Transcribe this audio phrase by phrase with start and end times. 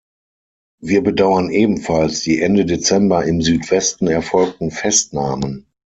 [0.81, 5.67] Wir bedauern ebenfalls die Ende Dezember im Südwesten erfolgten Festnahmen.